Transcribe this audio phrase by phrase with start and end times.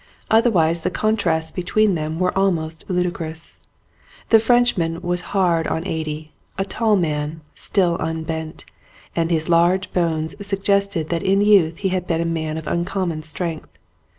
[0.31, 3.59] Otherwise the contrasts between them were almost ludicrous.
[4.29, 8.65] The French man was hard on eighty, a tall man, still unbent;
[9.15, 13.21] and his large bones suggested that in youth he had been a man of uncommon
[13.21, 13.69] strength.